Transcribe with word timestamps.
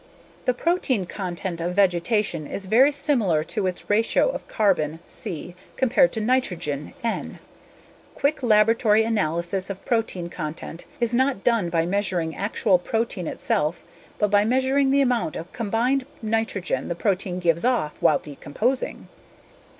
The 0.45 0.55
protein 0.55 1.05
content 1.05 1.61
of 1.61 1.75
vegetation 1.75 2.47
is 2.47 2.65
very 2.65 2.91
similar 2.91 3.43
to 3.43 3.67
its 3.67 3.87
ratio 3.87 4.29
of 4.29 4.47
carbon 4.47 4.97
(C) 5.05 5.53
compared 5.77 6.11
to 6.13 6.19
nitrogen 6.19 6.95
(N). 7.03 7.37
Quick 8.15 8.41
laboratory 8.41 9.03
analysis 9.03 9.69
of 9.69 9.85
protein 9.85 10.27
content 10.27 10.85
is 10.99 11.13
not 11.13 11.43
done 11.43 11.69
by 11.69 11.85
measuring 11.85 12.35
actual 12.35 12.79
protein 12.79 13.27
itself 13.27 13.83
but 14.17 14.31
by 14.31 14.43
measuring 14.43 14.89
the 14.89 15.01
amount 15.01 15.35
of 15.35 15.51
combined 15.53 16.07
nitrogen 16.23 16.87
the 16.87 16.95
protein 16.95 17.37
gives 17.39 17.63
off 17.63 17.95
while 17.99 18.17
decomposing. 18.17 19.07